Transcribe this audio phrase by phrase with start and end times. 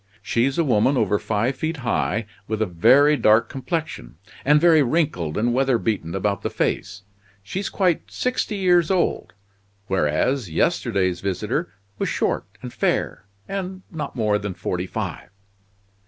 [0.23, 5.37] She's a woman over five feet high, with a very dark complexion; and very wrinkled
[5.37, 7.03] and weatherbeaten about the face.
[7.43, 9.33] She's quite sixty years old;
[9.85, 15.29] whereas, yesterday's visitor was short and fair, and not more than forty five."